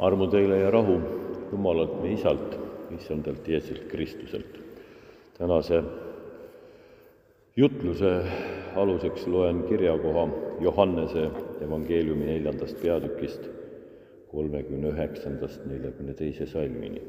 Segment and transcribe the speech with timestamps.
[0.00, 1.00] armu teile ja rahu
[1.52, 2.58] Jumalalt meie Isalt,
[2.96, 4.60] issandalt Jeesust Kristuselt.
[5.38, 5.82] tänase
[7.56, 8.22] jutluse
[8.76, 10.28] aluseks loen kirjakoha
[10.60, 11.30] Johannese
[11.64, 13.48] evangeeliumi neljandast peatükist
[14.30, 17.02] kolmekümne üheksandast neljakümne teise salmini.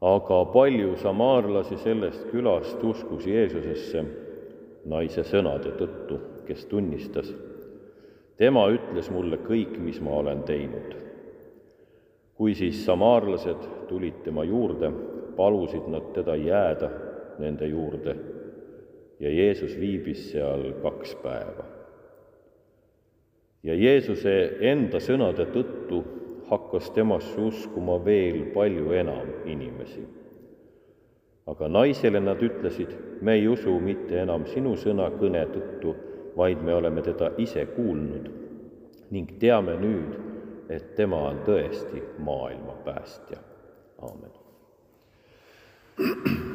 [0.00, 4.04] aga palju samaarlasi sellest külast uskus Jeesusesse
[4.84, 7.34] naise sõnade tõttu, kes tunnistas,
[8.36, 10.98] tema ütles mulle kõik, mis ma olen teinud.
[12.34, 14.90] kui siis samaarlased tulid tema juurde,
[15.36, 16.88] palusid nad teda jääda
[17.38, 18.16] nende juurde
[19.20, 21.64] ja Jeesus viibis seal kaks päeva.
[23.62, 26.02] ja Jeesuse enda sõnade tõttu
[26.50, 30.02] hakkas temasse uskuma veel palju enam inimesi.
[31.46, 32.90] aga naisele nad ütlesid,
[33.20, 35.94] me ei usu mitte enam sinu sõnakõne tõttu,
[36.36, 38.30] vaid me oleme teda ise kuulnud
[39.10, 40.14] ning teame nüüd,
[40.72, 43.38] et tema on tõesti maailma päästja.
[44.02, 44.30] aamen.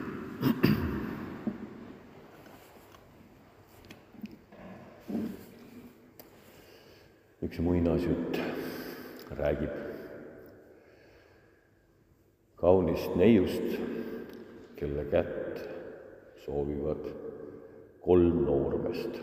[7.48, 8.40] üks muinasjutt
[9.38, 9.76] räägib
[12.58, 13.78] kaunist neiust,
[14.76, 15.62] kelle kätt
[16.44, 17.06] soovivad
[18.02, 19.22] kolm noormeest.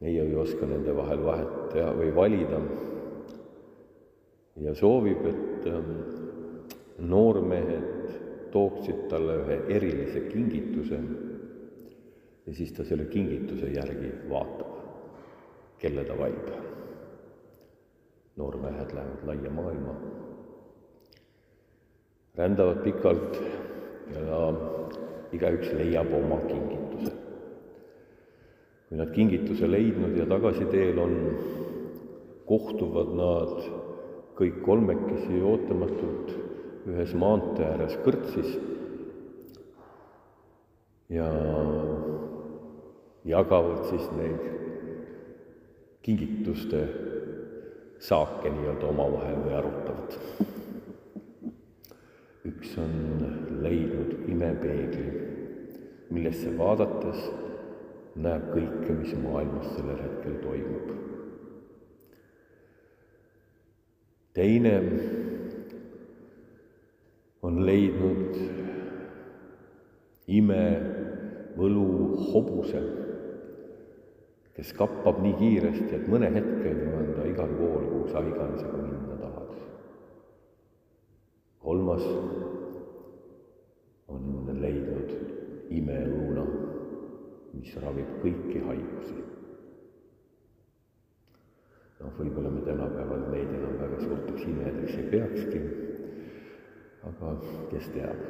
[0.00, 2.60] Neiu ei oska nende vahel vahet teha või valida
[4.62, 5.90] ja soovib, et ähm,
[6.98, 10.98] noormehed tooksid talle ühe erilise kingituse
[12.46, 14.78] ja siis ta selle kingituse järgi vaatab
[15.78, 16.48] kelle ta valib.
[18.38, 19.94] noormehed lähevad laia maailma,
[22.38, 23.38] rändavad pikalt
[24.14, 24.42] ja
[25.34, 27.27] igaüks leiab oma kingituse.
[28.88, 31.16] Kui nad kingituse leidnud ja tagasiteel on,
[32.48, 33.56] kohtuvad nad
[34.38, 36.30] kõik kolmekesi ootamatult
[36.88, 38.54] ühes maantee ääres kõrtsis
[41.12, 41.26] ja
[43.28, 44.46] jagavad siis neid
[46.06, 46.80] kingituste
[48.00, 50.16] saake nii-öelda omavahel või arutavad.
[52.48, 52.94] üks on
[53.60, 55.08] leidnud imepeegli,
[56.08, 57.28] millesse vaadates
[58.18, 60.96] näeb kõike, mis maailmas sellel hetkel toimub.
[64.38, 64.72] teine
[67.42, 68.36] on leidnud
[70.38, 71.86] imevõlu
[72.28, 72.82] hobuse
[74.58, 78.80] kes kappab nii kiiresti, et mõne hetkega on ta igal pool, kuhu sa iganes aga
[78.82, 79.52] minna tahad.
[81.62, 82.02] kolmas
[84.10, 85.12] on leidnud
[85.78, 86.27] imeõuna,
[87.58, 89.16] mis ravib kõiki haigusi.
[91.98, 95.62] noh, võib-olla me tänapäeval neid enam väga suurteks imedeks ei peakski,
[97.10, 97.32] aga
[97.72, 98.20] kes teab.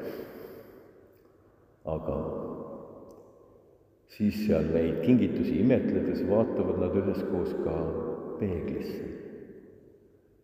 [1.97, 2.17] aga
[4.17, 7.77] siis seal neid kingitusi imetledes vaatavad nad üheskoos ka
[8.41, 9.13] peeglisse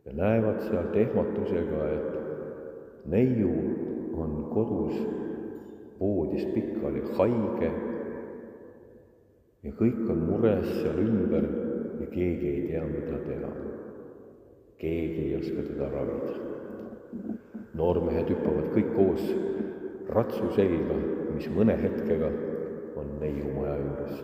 [0.05, 3.57] ja näevad sealt ehmatusega, et neiu
[4.21, 5.01] on kodus
[6.01, 7.73] voodis pikali haige
[9.65, 11.47] ja kõik on mures seal ümber
[12.01, 13.53] ja keegi ei tea, mida teha.
[14.79, 16.33] keegi ei oska teda ravida.
[17.75, 19.23] noormehed hüppavad kõik koos
[20.15, 20.99] ratsu selga,
[21.35, 22.31] mis mõne hetkega
[23.01, 24.19] on neiu maja juures.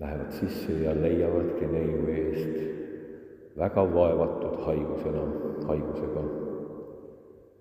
[0.00, 2.56] Lähevad sisse ja leiavadki neiu eest
[3.58, 5.26] väga vaevatud haigusena,
[5.68, 6.24] haigusega.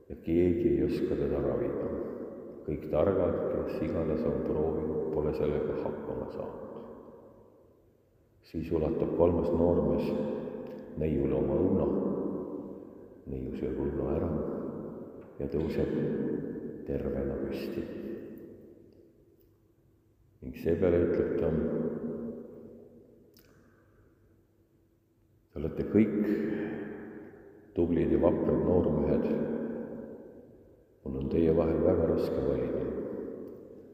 [0.09, 2.10] ja keegi ei oska teda ravida.
[2.65, 6.67] Kõik targad, kes iganes on proovinud, pole sellega hakkama saanud.
[8.51, 10.09] siis ulatab kolmas noormees
[10.99, 11.87] neiule oma õuna.
[13.31, 14.29] neiu sööb õuna ära
[15.39, 15.91] ja tõuseb
[16.85, 17.83] tervena püsti
[20.41, 21.51] ning seepeale ütleb ta,
[25.53, 26.17] te olete kõik
[27.77, 29.60] tublid ja vaprad noormehed.
[31.03, 32.83] Mul on teie vahel väga raske valida.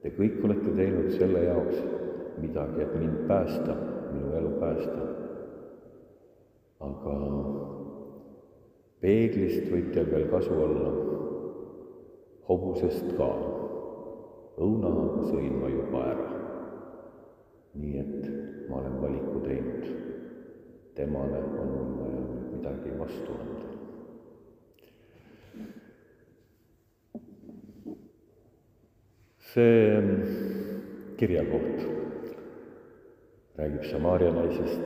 [0.02, 1.80] Te kõik olete teinud selle jaoks
[2.42, 3.76] midagi, et mind päästa,
[4.14, 5.08] minu elu päästa.
[6.80, 7.14] aga
[9.02, 10.92] peeglist võib teil veel kasu olla,
[12.50, 13.30] hobusest ka
[14.62, 14.92] õuna
[15.32, 16.28] sõin ma juba ära.
[17.78, 19.90] nii et ma olen valiku teinud.
[20.96, 22.22] temale on mul vaja
[22.52, 23.87] midagi vastu anda.
[29.58, 30.02] See
[31.18, 31.80] kirjakoht
[33.58, 34.84] räägib Samaaria naisest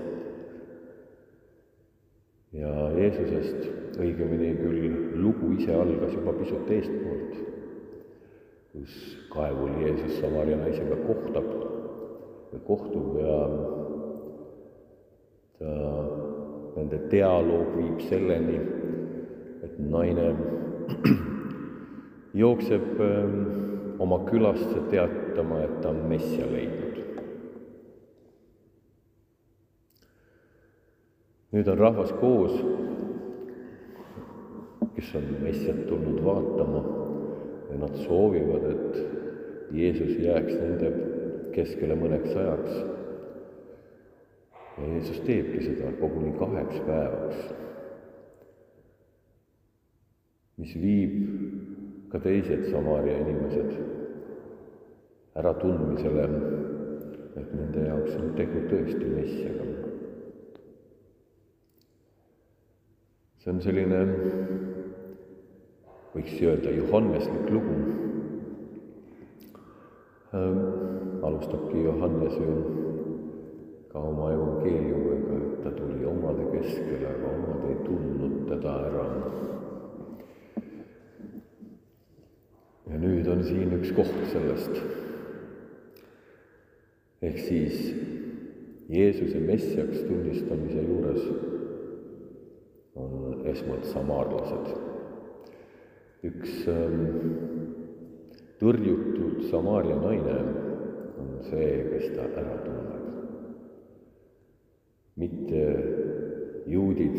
[2.55, 3.65] ja Jeesusest,
[3.99, 7.35] õigemini küll lugu ise algas juba pisut eestpoolt,
[8.71, 8.95] kus
[9.33, 11.49] kaevul Jeesus Samaaria naisega kohtab
[12.51, 13.37] või kohtub ja
[15.59, 15.73] ta,
[16.77, 18.59] nende dialoog viib selleni,
[19.67, 20.29] et naine
[22.43, 23.41] jookseb ähm,
[24.01, 26.89] oma külasse teatama, et ta on messia leidnud.
[31.51, 32.53] nüüd on rahvas koos,
[34.95, 36.83] kes on messiat tulnud vaatama
[37.73, 39.01] ja nad soovivad, et
[39.75, 40.93] Jeesus jääks nende
[41.51, 42.79] keskele mõneks ajaks.
[44.77, 47.51] ja Jeesus teebki seda koguni kaheks päevaks,
[50.57, 51.40] mis viib
[52.11, 53.71] ka teised Samaaria inimesed
[55.39, 56.25] äratundmisele,
[57.39, 59.69] et nende jaoks on tegu tõesti messiaga.
[63.41, 63.99] see on selline,
[66.13, 67.77] võiks öelda, johannесlik lugu
[70.37, 70.59] ähm,.
[71.25, 72.53] alustabki Johannes ju
[73.89, 79.07] ka oma evangeeliumiga, et ta tuli omade keskele, aga omad ei tundnud teda ära.
[82.91, 84.81] Ja nüüd on siin üks koht sellest.
[87.21, 87.77] ehk siis
[88.91, 91.27] Jeesuse messiaks tunnistamise juures
[92.99, 94.73] on esmalt samaarlased.
[96.27, 97.05] üks ähm,
[98.59, 100.35] tõrjutud Samaaria naine
[101.21, 103.07] on see, kes ta ära tunneb.
[105.21, 105.63] mitte
[106.71, 107.17] juudid,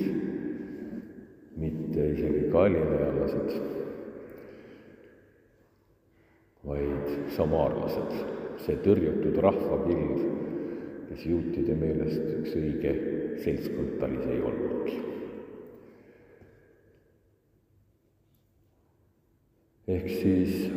[1.57, 3.82] mitte isegi galilealased,
[6.67, 8.13] vaid samaarlased,
[8.63, 10.21] see tõrjutud rahvakild,
[11.09, 12.95] kes juutide meelest üks õige
[13.43, 15.01] seltskond talis ei olnudki
[19.93, 20.69] ehk siis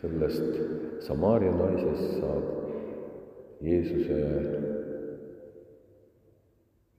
[0.00, 0.58] sellest
[1.06, 2.46] Samaaria naisest saab
[3.62, 4.18] Jeesuse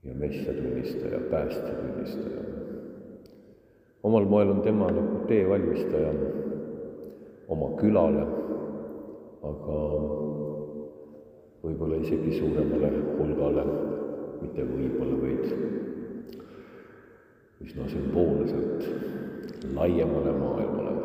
[0.03, 2.43] ja messia tunnistaja, päästja tunnistaja.
[4.03, 6.13] omal moel on tema nagu teevalmistaja
[7.49, 8.25] oma külale,
[9.49, 9.77] aga
[11.63, 13.65] võib-olla isegi suuremale hulgale,
[14.43, 15.45] mitte võib-olla, vaid
[17.65, 18.85] üsna sümboolselt
[19.75, 20.97] laiemale maailmale.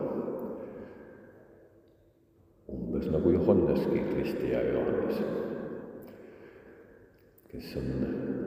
[2.74, 5.18] umbes nagu Johanneski, Kristi ja Johannes,
[7.50, 7.88] kes on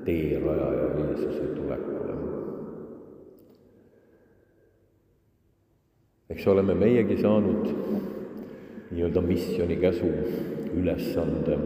[0.06, 2.16] teerajaja Jeesuse tulekule.
[6.30, 7.70] Eks oleme meiegi saanud
[8.92, 10.10] nii-öelda missiooni käsu,
[10.76, 11.58] ülesande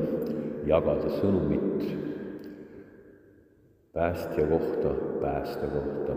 [0.70, 1.86] jagada sõnumit
[3.94, 6.16] päästja kohta, pääste kohta.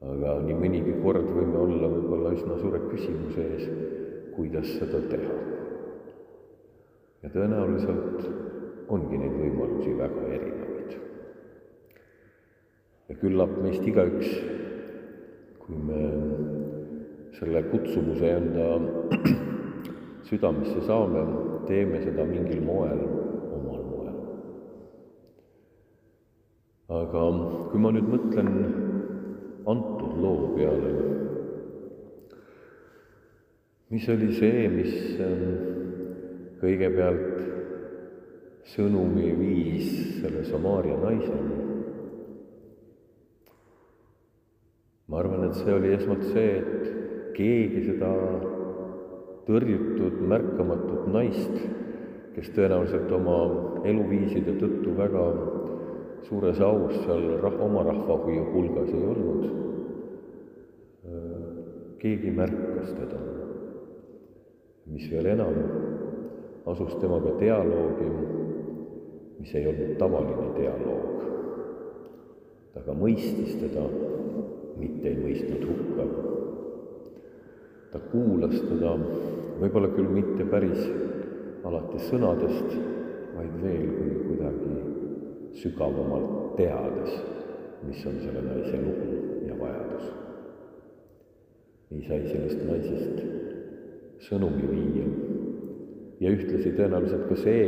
[0.00, 3.66] aga nii mõnigi kord võime olla võib-olla üsna suure küsimuse ees,
[4.36, 5.34] kuidas seda teha.
[7.22, 8.24] ja tõenäoliselt
[8.88, 10.96] ongi neid võimalusi väga erinevaid.
[13.08, 14.32] ja küllap meist igaüks,
[15.60, 16.59] kui me
[17.40, 18.68] selle kutsumuse enda
[20.28, 21.24] südamesse saame,
[21.66, 23.00] teeme seda mingil moel
[26.90, 27.22] aga
[27.70, 28.48] kui ma nüüd mõtlen
[29.70, 30.90] antud loo peale,
[33.94, 35.52] mis oli see, mis ähm,
[36.58, 37.38] kõigepealt
[38.74, 41.58] sõnumi viis selle Samaaria naiseni?
[45.10, 46.99] ma arvan, et see oli esmalt see, et
[47.36, 48.10] keegi seda
[49.46, 51.56] tõrjutud märkamatut naist,
[52.34, 53.38] kes tõenäoliselt oma
[53.88, 55.24] eluviiside tõttu väga
[56.28, 59.48] suures aus seal rah-, oma rahva hulgas ei olnud.
[62.00, 63.18] keegi märkas teda.
[64.90, 65.58] mis veel enam,
[66.66, 68.08] asus temaga dialoogi,
[69.38, 71.22] mis ei olnud tavaline dialoog.
[72.74, 73.84] ta ka mõistis teda,
[74.78, 76.39] mitte ei mõistnud hukka.
[77.92, 78.94] Ta kuulas teda,
[79.60, 80.84] võib-olla küll mitte päris
[81.66, 82.74] alati sõnadest,
[83.34, 84.78] vaid veel kui kuidagi
[85.60, 87.16] sügavamalt teades,
[87.86, 90.10] mis on selle naise lugu ja vajadus.
[91.90, 93.16] nii sai sellest naisest
[94.22, 95.06] sõnumi viia
[96.22, 97.64] ja ühtlasi tõenäoliselt ka see,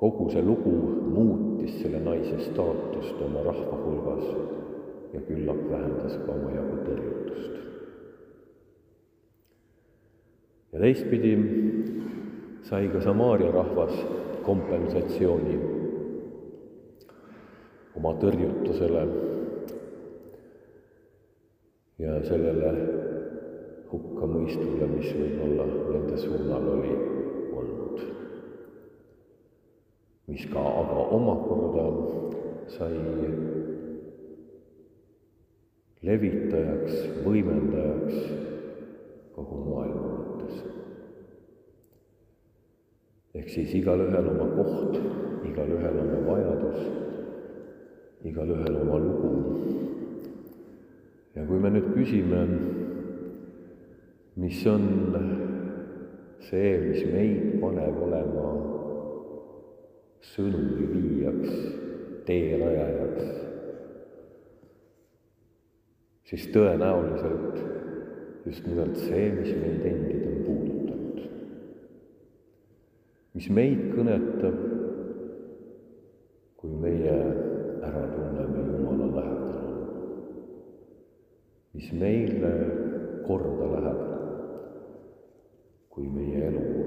[0.00, 0.74] kogu see lugu
[1.14, 4.26] muutis selle naise staatust oma rahva hulgas
[5.14, 7.73] ja küllap vähendas ka omajagu tõrjutust.
[10.74, 11.32] Ja teistpidi
[12.66, 13.94] sai ka Samaaria rahvas
[14.42, 15.54] kompensatsiooni
[17.94, 19.04] oma tõrjutusele
[22.02, 22.72] ja sellele
[23.92, 26.96] hukkamõistule, mis võib-olla nende suunal oli
[27.60, 28.00] olnud.
[30.26, 31.84] mis ka aga omakorda
[32.74, 32.98] sai
[36.04, 38.18] levitajaks, võimendajaks
[39.34, 40.64] kogu maailma mõttes.
[43.34, 44.98] ehk siis igalühel oma koht,
[45.46, 46.80] igalühel oma vajadus,
[48.26, 49.32] igalühel oma lugu.
[51.34, 52.42] ja kui me nüüd küsime,
[54.38, 54.84] mis on
[56.48, 58.50] see, mis meid paneb olema
[60.34, 61.56] sõnumi viijaks,
[62.28, 63.32] teerajajaks,
[66.30, 67.58] siis tõenäoliselt
[68.46, 70.73] just nimelt see, mis meid endid on puudutanud.
[73.34, 74.60] Mis meid kõnetab,
[76.60, 77.18] kui meie
[77.84, 79.54] ära tunneme Jumala lähedal
[81.74, 82.50] mis meile
[83.26, 84.02] korda läheb,
[85.90, 86.84] kui meie elu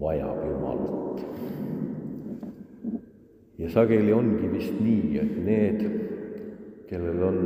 [0.00, 1.20] vajab Jumalat.
[3.58, 5.84] ja sageli ongi vist nii, et need,
[6.88, 7.38] kellel on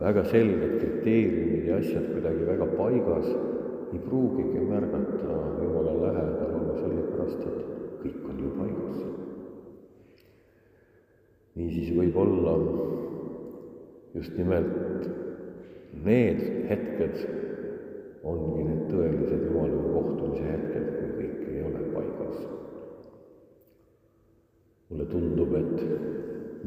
[0.00, 3.28] väga selged kriteeriumid ja asjad kuidagi väga paigas,
[3.92, 7.58] ei pruugigi märgata Jumala lähedal olla sellepärast, et
[8.02, 9.00] kõik on ju paigas.
[11.58, 12.52] niisiis võib olla
[14.14, 15.08] just nimelt
[16.06, 17.18] need hetked
[18.22, 22.46] ongi need tõelised Jumalaga kohtumise hetked, kui kõik ei ole paigas.
[24.90, 25.76] mulle tundub, et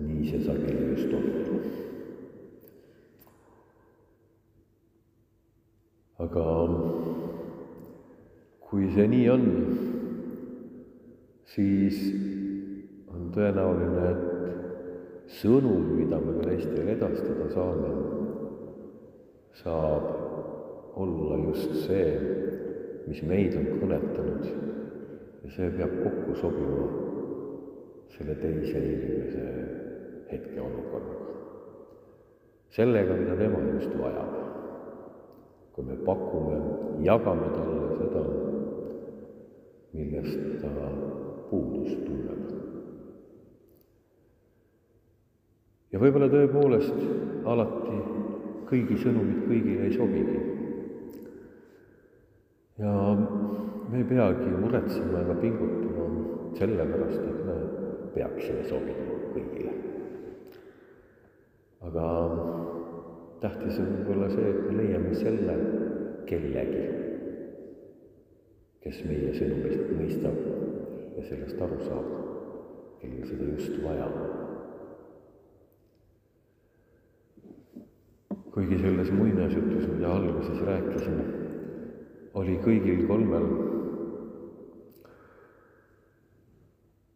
[0.04, 1.34] nii see sageli just on
[6.24, 7.13] aga
[8.74, 9.44] kui see nii on,
[11.46, 11.98] siis
[13.14, 17.92] on tõenäoline, et sõnum, mida me ka teistele edastada saame,
[19.60, 20.08] saab
[21.04, 22.08] olla just see,
[23.06, 26.88] mis meid on kõnetanud ja see peab kokku sobima
[28.16, 29.46] selle teise inimese
[30.32, 31.38] hetkeolukorraga.
[32.74, 34.34] sellega, mida tema just vajab
[35.74, 36.58] kui me pakume,
[37.02, 38.22] jagame talle seda,
[39.94, 40.90] millest ta
[41.50, 42.42] puudust tunneb.
[45.94, 46.96] ja võib-olla tõepoolest
[47.46, 48.00] alati
[48.70, 50.40] kõigi sõnumid kõigile ei sobigi.
[52.82, 56.08] ja me ei peagi muretsema ega pingutama
[56.58, 57.58] selle pärast, et me
[58.16, 59.76] peaksime sobima kõigile.
[61.84, 62.10] aga
[63.46, 65.58] tähtis on võib-olla see, et me leiame selle
[66.26, 66.84] kellegi,
[68.84, 70.40] kes meie sõnumist mõistab
[71.18, 72.10] ja sellest aru saab,
[73.02, 74.10] kellel seda just vaja
[78.54, 81.22] kuigi selles muinasjutus, mida alguses rääkisin,
[82.38, 83.48] oli kõigil kolmel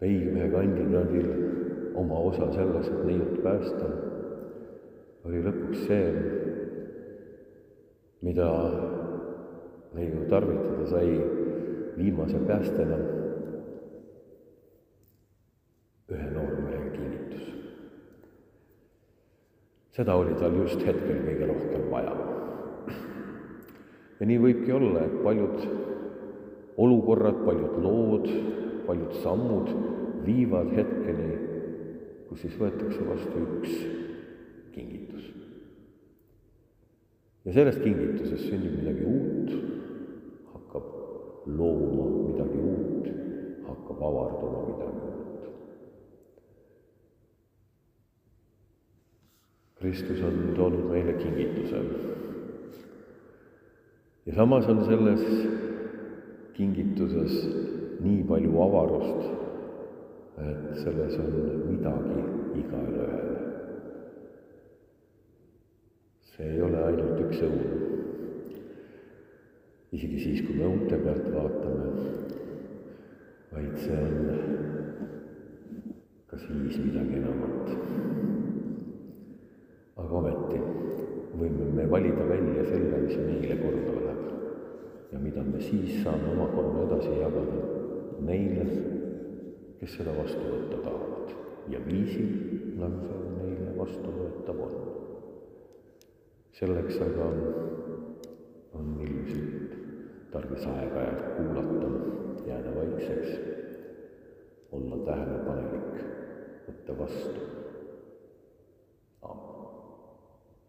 [0.02, 1.30] peimehe kandidaadil
[2.02, 3.92] oma osa selles, et neiut päästa
[5.30, 6.12] oli lõpuks see,
[8.26, 8.50] mida
[9.98, 11.10] neiu tarvitada sai
[11.98, 12.98] viimase päästena
[16.12, 17.48] ühe noormehe kinnitus.
[19.98, 22.14] seda oli tal just hetkel kõige rohkem vaja.
[24.20, 25.66] ja nii võibki olla, et paljud
[26.78, 28.30] olukorrad, paljud lood,
[28.88, 29.72] paljud sammud
[30.26, 31.32] viivad hetkeni,
[32.30, 33.74] kus siis võetakse vastu üks
[34.76, 35.34] kingitus.
[37.50, 39.77] ja sellest kingitusest sünnib midagi uut,
[41.48, 43.08] looma midagi uut,
[43.68, 45.48] hakkab avarduma midagi uut.
[49.80, 51.82] Kristus on toonud meile kingituse.
[54.26, 55.24] ja samas on selles
[56.54, 57.36] kingituses
[58.04, 59.30] nii palju avarust,
[60.48, 61.32] et selles on
[61.70, 62.24] midagi
[62.60, 63.48] igale ühele
[66.38, 68.07] see ei ole ainult üks õun.
[69.96, 71.86] Isegi siis, kui me uute pealt vaatame,
[73.54, 74.18] vaid see on
[76.28, 77.72] ka siis midagi enamat.
[79.98, 80.60] aga ometi
[81.38, 84.26] võime me valida välja selle, mis meile korda läheb.
[85.12, 87.58] Ja mida me siis saame omakorda edasi jagada
[88.28, 88.66] neile,
[89.80, 91.34] kes seda vastu võtta tahavad.
[91.72, 92.30] Ja viisil,
[92.80, 94.78] nagu see neile vastuvõetav on.
[96.58, 97.32] Selleks aga
[98.78, 99.67] on ilmselt
[100.32, 101.92] tarvis aeg-ajalt kuulata,
[102.48, 103.40] jääda vaikseks,
[104.72, 106.04] olla tähelepanelik,
[106.68, 107.67] võtta vastu